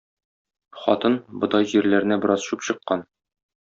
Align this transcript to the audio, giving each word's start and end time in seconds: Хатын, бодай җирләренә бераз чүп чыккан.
Хатын, 0.85 1.19
бодай 1.43 1.71
җирләренә 1.75 2.21
бераз 2.27 2.51
чүп 2.51 2.69
чыккан. 2.71 3.11